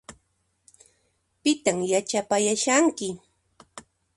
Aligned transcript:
Pitan 1.41 1.77
yachapayashanki? 1.91 3.07